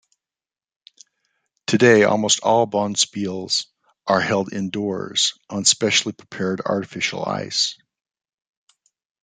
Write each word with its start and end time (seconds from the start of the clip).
Today 1.67 2.05
almost 2.05 2.39
all 2.39 2.65
bonspiels 2.65 3.67
are 4.07 4.19
held 4.19 4.51
indoors 4.51 5.37
on 5.47 5.63
specially 5.63 6.11
prepared 6.13 6.59
artificial 6.59 7.23
ice. 7.23 7.77